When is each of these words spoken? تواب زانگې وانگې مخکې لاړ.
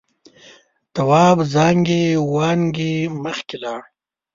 تواب 0.95 1.37
زانگې 1.53 2.03
وانگې 2.33 2.95
مخکې 3.23 3.55
لاړ. 3.63 3.81